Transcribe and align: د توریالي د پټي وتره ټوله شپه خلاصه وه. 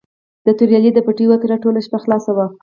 د 0.45 0.47
توریالي 0.57 0.91
د 0.93 0.99
پټي 1.05 1.25
وتره 1.27 1.61
ټوله 1.63 1.79
شپه 1.85 1.97
خلاصه 2.03 2.31
وه. 2.37 2.45